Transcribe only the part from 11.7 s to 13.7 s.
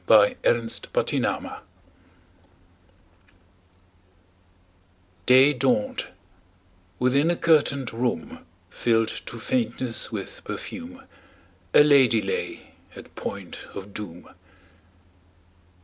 A lady lay at point